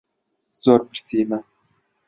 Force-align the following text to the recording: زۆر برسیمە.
زۆر 0.61 0.79
برسیمە. 0.87 1.39